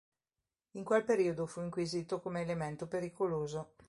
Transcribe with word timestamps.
In 0.71 0.83
quel 0.83 1.03
periodo 1.03 1.45
fu 1.45 1.61
inquisito 1.61 2.19
come 2.21 2.41
elemento 2.41 2.87
pericoloso. 2.87 3.75